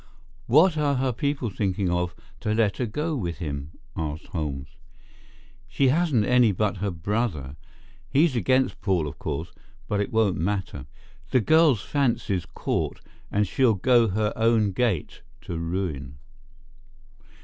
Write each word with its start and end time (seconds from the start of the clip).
"What 0.47 0.79
are 0.79 0.95
her 0.95 1.11
people 1.13 1.51
thinking 1.51 1.91
of 1.91 2.15
to 2.39 2.55
let 2.55 2.77
her 2.77 2.87
go 2.87 3.15
with 3.15 3.37
him?" 3.37 3.73
asked 3.95 4.25
Holmes. 4.29 4.69
"She 5.67 5.89
hasn't 5.89 6.25
any 6.25 6.51
but 6.51 6.77
her 6.77 6.89
brother. 6.89 7.55
He's 8.09 8.35
against 8.35 8.81
Paul, 8.81 9.07
of 9.07 9.19
course, 9.19 9.51
but 9.87 9.99
it 10.01 10.11
won't 10.11 10.37
matter. 10.37 10.87
The 11.29 11.39
girl's 11.41 11.83
fancy's 11.83 12.47
caught 12.47 12.99
and 13.31 13.47
she'll 13.47 13.75
go 13.75 14.07
her 14.07 14.33
own 14.35 14.71
gait 14.71 15.21
to 15.41 15.55
ruin. 15.59 16.17